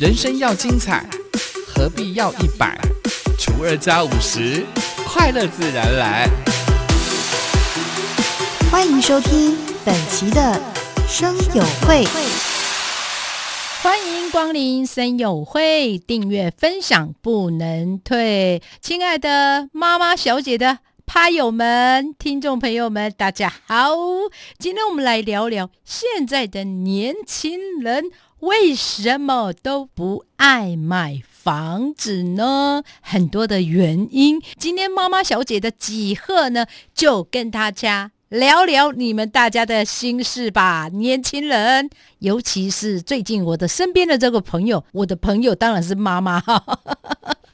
[0.00, 1.06] 人生要精彩，
[1.68, 2.74] 何必要一百
[3.38, 4.64] 除二加五十？
[5.04, 6.26] 快乐自然来。
[8.70, 10.58] 欢迎收听本期的
[11.06, 12.06] 生友会，
[13.82, 18.62] 欢迎光临生友会，订阅分享不能退。
[18.80, 23.90] 亲爱的妈妈小姐的趴友们、听众朋友们，大家好！
[24.58, 28.04] 今天我们来聊聊现在的年轻人
[28.40, 32.82] 为什么都不爱买房子呢？
[33.02, 34.40] 很多的原因。
[34.58, 38.12] 今天妈妈小姐的几贺呢，就跟大家。
[38.30, 41.90] 聊聊你们大家的心事吧，年轻人，
[42.20, 46.40] 尤其是最近我的身边的这个朋友，我的朋友当然是妈妈，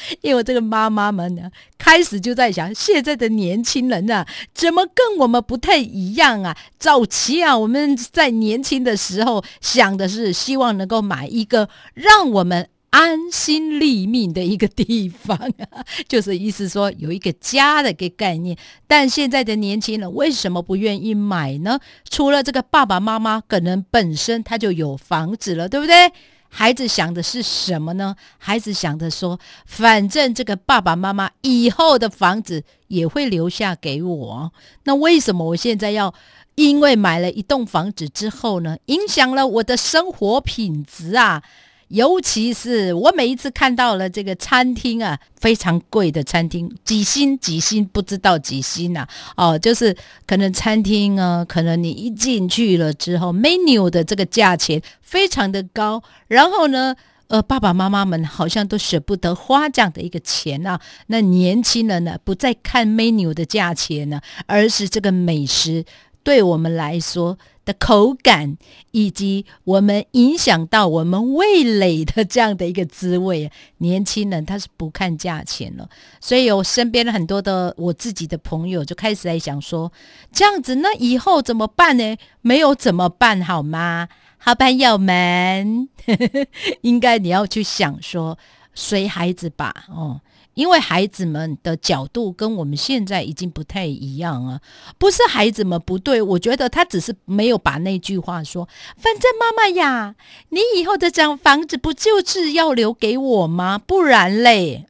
[0.22, 6.56] 因为这个妈妈们呢，开始就在想，现在的年轻人啊，怎么跟我们不太一样啊？
[6.78, 12.68] 早期啊，我们在年轻的时候想的是希望能够买一个让我们。
[12.90, 18.56] 安心立命的一个地方啊， 就是意思说有一个家的一个概念。
[18.86, 21.78] 但现在的年轻人为什么不愿意买呢？
[22.08, 26.10] 除了这个爸爸妈妈可能本身他就有房子了，对不对？
[26.48, 28.16] 孩子想的是什么呢？
[28.38, 34.52] 孩子想的说，反正这个爸爸妈妈以后的房子也会留下给我。
[34.84, 36.14] 那为什么我现在要
[36.54, 41.42] 因为买了一栋房子之后呢，影响了我的生活品质啊？
[41.88, 56.94] 尤其是我每一次看到了这个餐厅啊，非常贵的餐厅，几星几星不知道几星呐，哦，就是可能餐厅啊，可能你一进去了之后，menu 的这个价钱非常的高，然后呢，
[57.28, 65.84] 呃，爸爸妈妈们好像都舍不得花这样的一个钱啊，那年轻人呢，不再看 menu 的价钱呢，而是这个美食
[66.22, 67.38] 对我们来说。
[67.68, 68.56] 的口感，
[68.92, 75.86] 以及我们影响到我们味蕾的这样的一个滋味，年轻人他是不看价钱了，
[76.18, 79.92] 所以我身边的很多的我自己的朋友就开始在想说，
[80.32, 82.16] 这样子那以后怎么办呢？
[82.40, 84.08] 没有怎么办好吗？
[84.38, 85.90] 好朋友们，
[86.80, 88.38] 应该你要去想说，
[88.72, 90.22] 随孩子吧，哦。
[90.58, 94.60] 因为孩子们的角度跟我们现在已经不太一样啊，
[94.98, 100.16] 不是孩子们不对，我觉得他只是没有把那句话说，反正妈妈呀，
[100.48, 103.78] 你以后的这房子不就是要留给我吗？
[103.78, 104.84] 不然嘞。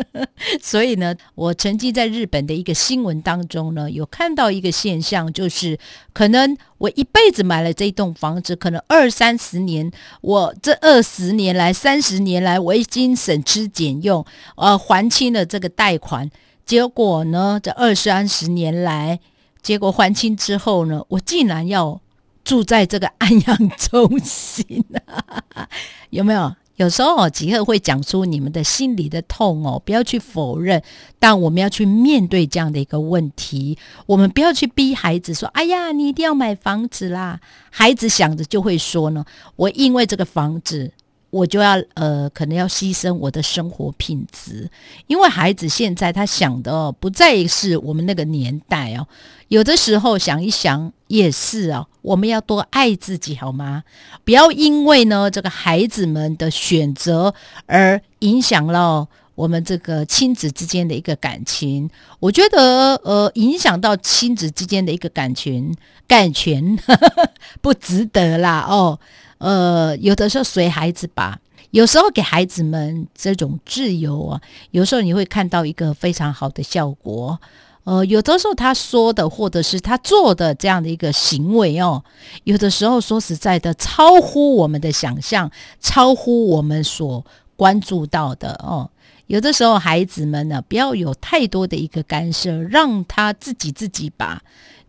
[0.62, 5.78] 所以呢，我曾经在日本的一个新闻当中呢，有看到一个现象，就是
[6.14, 9.92] 可能我一辈子买了这栋房子，可能二三十年，
[10.22, 14.24] 我这二十年来、三十年来，我已经省吃俭用，
[14.56, 16.30] 呃，还清了这个贷款。
[16.64, 19.20] 结果呢，这二三十年来，
[19.60, 22.00] 结果还清之后呢，我竟然要
[22.42, 25.68] 住在这个安阳中心啊，
[26.08, 26.56] 有没有？
[26.80, 30.82] 有时候哦，吉赫会讲出你们的心里的痛哦，不要去否认，
[31.18, 33.76] 但我们要去面对这样的一个问题。
[34.06, 39.26] 我们不要去逼孩子说：“哎呀，你一定要买房子啦！”孩子想着就会说呢
[39.56, 40.90] ：“我因为这个房子。”
[41.30, 44.68] 我就要呃，可能要牺牲我的生活品质，
[45.06, 49.06] 因为孩子现在他想的不再是我们那个年代哦。
[49.48, 53.82] 有的时候想一想也是哦，我们要多爱自己好吗？
[54.24, 57.34] 不要因为呢这个孩子们的选择
[57.66, 61.88] 而影响了我们这个亲子之间的一个感情。
[62.18, 65.74] 我觉得呃，影响到亲子之间的一个感情
[66.06, 66.78] 感情
[67.60, 68.98] 不值得啦哦。
[69.40, 71.40] 呃，有的时候随孩子吧，
[71.70, 74.40] 有时候给孩子们这种自由啊，
[74.70, 77.40] 有时候你会看到一个非常好的效果。
[77.84, 82.04] 呃，有的时候他说的或者是他做的这样的一个行为哦，
[82.44, 85.50] 有的时候说实在的，超乎我们的想象，
[85.80, 87.24] 超乎我们所
[87.56, 88.90] 关注到的哦。
[89.28, 94.42] 有的时候孩子们呢，不要有太多的一个干涉，让他自己自己吧。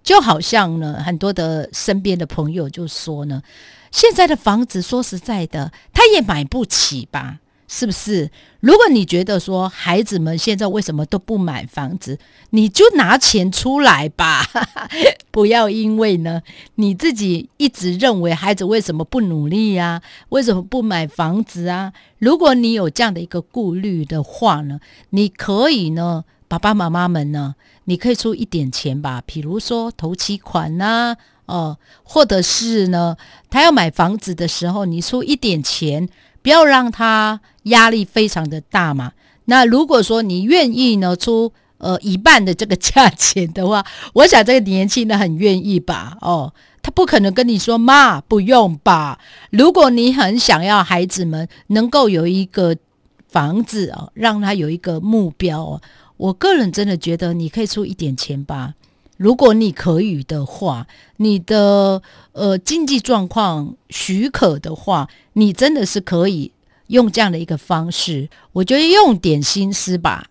[0.04, 3.42] 就好像呢，很多的身边的朋友就说呢。
[3.92, 7.40] 现在的房子，说实在的，他也买不起吧？
[7.68, 8.32] 是不是？
[8.62, 12.18] 如果你觉得说孩子们现在为什么都不买房子，
[12.52, 14.46] 你就拿钱出来吧，
[15.32, 16.42] 不要因为呢
[16.76, 20.02] 你自己一直认为孩子为什么不努力呀？
[20.30, 21.92] 为什么不买房子啊？
[22.18, 24.80] 如果你有这样的一个顾虑的话呢，
[25.10, 27.56] 你可以呢，爸爸妈妈们呢，
[27.86, 31.16] 你可以出一点钱吧，比如说头期款呐。
[31.46, 33.16] 哦，或者是呢，
[33.50, 36.10] 他要买房子的时候，你出一点钱，
[36.42, 39.14] 不要让他压力非常的大嘛。
[39.46, 46.18] 那如果说你愿意呢，出呃一半的这个价钱的话， 我想这个年轻人很愿意吧。
[46.20, 49.20] 哦，他不可能跟你说妈不用吧。
[49.52, 52.76] 如果你很想要孩子们能够有一个
[53.28, 55.82] 房子哦，让他有一个目标哦，
[56.22, 58.76] 我个人真的觉得你可以出一点钱吧。
[59.18, 60.86] 如果你可以的话，
[61.18, 62.04] 你的
[62.34, 66.52] 呃经济状况许可的话，你真的是可以
[66.88, 68.30] 用这样的一个方式。
[68.54, 70.28] 我觉得用点心思吧，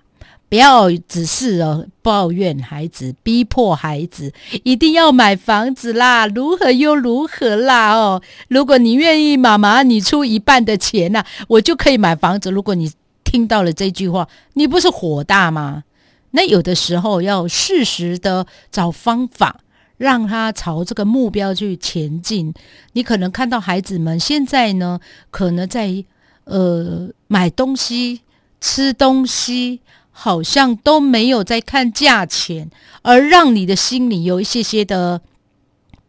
[0.48, 4.32] 不要只是哦抱怨孩子，逼迫孩子
[4.62, 8.22] 一定要买房子啦，如何又如何啦哦。
[8.46, 12.48] 如果你愿意，妈妈你出一半的钱呐，我就可以买房子。
[12.50, 12.92] 如果你
[13.30, 15.84] 听到了这句话，你不是火大吗？
[16.32, 19.60] 那有的时候要适时的找方法，
[19.98, 22.52] 让他朝这个目标去前进。
[22.94, 24.98] 你可能看到孩子们现在呢，
[25.30, 26.04] 可能在
[26.42, 28.22] 呃买东西、
[28.60, 29.80] 吃东西，
[30.10, 32.68] 好像都没有在看价钱，
[33.02, 35.20] 而让你的心里有一些些的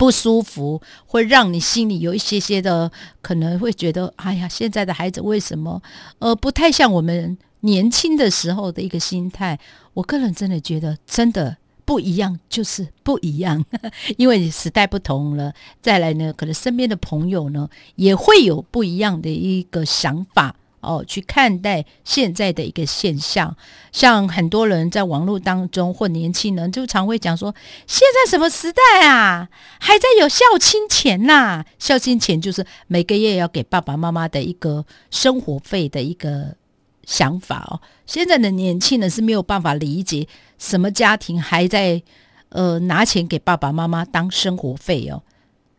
[0.02, 5.80] 不舒服，会让你心里有一些些的可能会觉得，哎呀，现在的孩子为什么
[6.18, 7.38] 呃不太像我们？
[7.60, 9.60] 年轻的时候的一个心态，
[9.94, 13.64] 我个人真的觉得真的不一样，就是不一样，
[14.18, 15.54] 因为时代不同了。
[15.84, 23.56] 再来呢，可能身边的朋友呢也会有不一样的一个想法哦，去看待现在的一个现象。
[23.92, 27.56] 像很多人在网络当中或年轻人就常会讲说
[27.88, 29.48] ：“现在什么时代啊，
[29.80, 31.64] 还在有孝亲钱呐？
[31.80, 36.56] 孝亲钱就是每个月要给爸爸妈妈的一个生活费的一个。”
[37.04, 40.28] 想法哦，现在的年轻人是没有办法理解
[40.60, 42.02] 什么家庭还在
[42.50, 45.24] 呃拿钱给爸爸妈妈当生活费哦，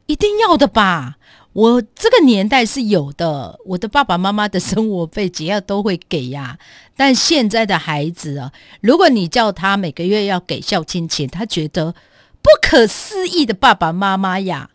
[0.07, 1.17] 一定要的吧？
[1.53, 6.59] 我这个年代是有的，我的爸爸妈妈的生活费只要都会给呀。
[6.97, 11.93] 但现在的孩子啊，如果你叫他每个月要给孝亲钱，他觉得
[12.41, 14.71] 不可思议的爸爸妈妈呀，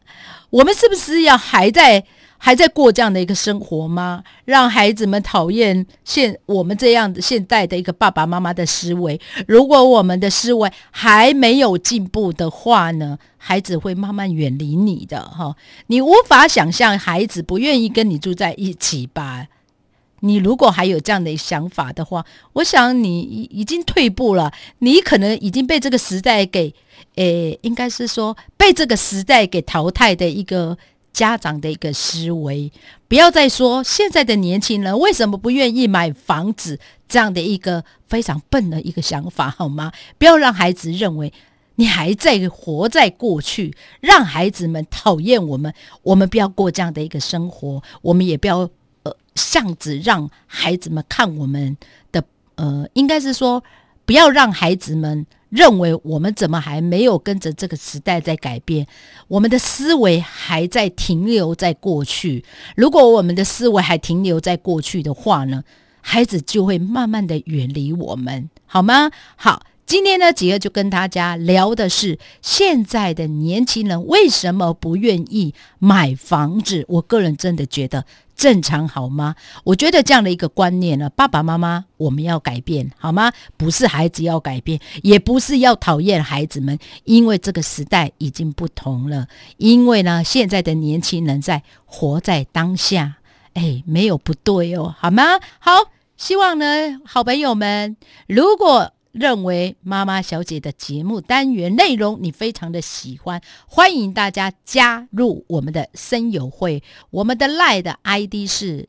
[0.51, 2.05] 我们是不是要还在？
[2.39, 4.23] 还在过这样的一个生活吗？
[4.45, 9.19] 让孩子们讨厌现我们这样的现代的一个爸爸妈妈的思维。
[9.47, 15.55] 如果我们的思维还没有进步的话呢，孩子会慢慢远离你的哈。
[15.87, 19.47] 你无法想象孩子不愿意跟你住在一起吧？
[20.21, 24.53] 你如果还有这样的想法的话，我想你已已经退步了。
[24.79, 26.73] 你可能已经被这个时代给，
[27.15, 30.77] 诶，应该是说被这个时代给淘汰的一个。
[31.17, 32.71] 家长的一个思维，
[33.07, 36.79] 不要再说现在的年轻人为什么不愿意买房子
[37.09, 39.91] 这样的一个非常笨的一个想法，好吗？
[40.19, 41.33] 不要让孩子认为
[41.77, 45.73] 你还在活在过去，让孩子们讨厌我们。
[46.03, 48.69] 我们不要过这样的一个生活，我们也不要
[49.01, 51.75] 呃，像子让孩子们看我们
[52.11, 52.23] 的
[52.57, 53.63] 呃，应该是说，
[54.05, 55.25] 不要让孩子们。
[55.49, 58.87] 认为我们怎么还没有跟着这个时代在改变？
[59.27, 62.43] 我们的思维还在停留在过去。
[62.75, 65.63] 如果我们的思维还停留在过去的话呢，
[66.01, 69.11] 孩子就会慢慢的远离我们，好吗？
[69.35, 69.63] 好。
[69.85, 76.83] 今天呢，杰儿就跟大家聊的是现在的年轻人为什么不愿意买房子。
[76.89, 78.05] 我个人真的觉得
[78.37, 79.35] 正常好吗？
[79.63, 83.33] 我觉得这样的一个观念呢，爸爸妈妈我们要改变好吗？
[83.57, 89.27] 不是孩子要改变，也不是要讨厌孩子们，因为这个时代已经不同了。
[89.57, 93.17] 因为呢，现在的年轻人在活在当下，
[93.53, 95.23] 哎，没有不对哦，好吗？
[95.59, 95.71] 好，
[96.15, 96.65] 希望呢，
[97.03, 97.97] 好朋友们，
[98.27, 98.93] 如果。
[99.19, 106.83] 认为妈妈小姐的节目单元内容你非常的喜欢，欢迎大家加入我们的声友会。
[107.09, 108.87] 我们的赖的 ID 是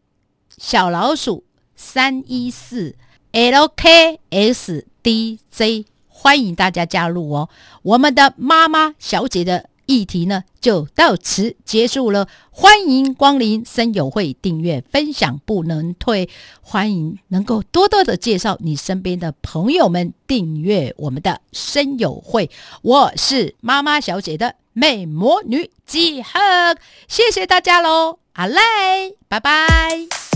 [0.56, 1.44] 小老鼠
[1.75, 2.94] 三一四
[3.32, 4.16] LKSDJ，
[6.06, 7.49] 欢迎大家加入哦。
[7.82, 9.70] 我们的妈妈小姐的。
[9.88, 16.28] 议题呢就到此结束了，欢迎光临声友会，订阅分享不能退，
[16.61, 22.50] 欢迎能够多多的介绍你身边的朋友们订阅我们的声友会。
[22.83, 26.76] 我是妈妈小姐的美魔女几何，
[27.09, 28.61] 谢谢大家喽，阿赖，
[29.26, 30.27] 拜拜。